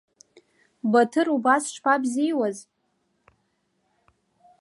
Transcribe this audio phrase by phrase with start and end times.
[0.91, 2.57] Баҭыр убас шԥабзиуаз?!